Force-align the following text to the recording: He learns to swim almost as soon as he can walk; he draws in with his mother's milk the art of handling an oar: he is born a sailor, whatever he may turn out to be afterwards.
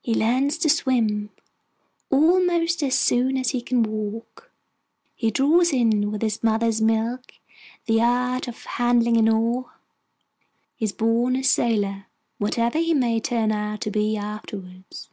He 0.00 0.14
learns 0.14 0.58
to 0.58 0.68
swim 0.70 1.30
almost 2.08 2.84
as 2.84 2.96
soon 2.96 3.36
as 3.36 3.50
he 3.50 3.60
can 3.60 3.82
walk; 3.82 4.52
he 5.16 5.32
draws 5.32 5.72
in 5.72 6.12
with 6.12 6.22
his 6.22 6.40
mother's 6.40 6.80
milk 6.80 7.32
the 7.86 8.00
art 8.00 8.46
of 8.46 8.62
handling 8.62 9.16
an 9.16 9.28
oar: 9.28 9.72
he 10.76 10.84
is 10.84 10.92
born 10.92 11.34
a 11.34 11.42
sailor, 11.42 12.06
whatever 12.38 12.78
he 12.78 12.94
may 12.94 13.18
turn 13.18 13.50
out 13.50 13.80
to 13.80 13.90
be 13.90 14.16
afterwards. 14.16 15.10